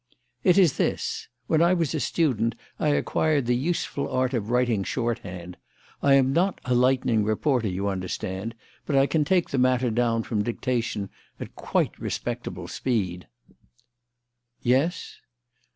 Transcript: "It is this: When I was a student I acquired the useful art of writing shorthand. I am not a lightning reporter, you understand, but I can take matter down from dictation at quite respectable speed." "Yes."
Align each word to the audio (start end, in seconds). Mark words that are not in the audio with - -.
"It 0.43 0.57
is 0.57 0.77
this: 0.77 1.27
When 1.45 1.61
I 1.61 1.75
was 1.75 1.93
a 1.93 1.99
student 1.99 2.55
I 2.79 2.87
acquired 2.87 3.45
the 3.45 3.55
useful 3.55 4.09
art 4.09 4.33
of 4.33 4.49
writing 4.49 4.83
shorthand. 4.83 5.57
I 6.01 6.15
am 6.15 6.33
not 6.33 6.59
a 6.65 6.73
lightning 6.73 7.23
reporter, 7.23 7.67
you 7.67 7.87
understand, 7.87 8.55
but 8.87 8.95
I 8.95 9.05
can 9.05 9.23
take 9.25 9.53
matter 9.53 9.91
down 9.91 10.23
from 10.23 10.41
dictation 10.43 11.11
at 11.39 11.53
quite 11.55 11.99
respectable 11.99 12.67
speed." 12.67 13.27
"Yes." 14.63 15.19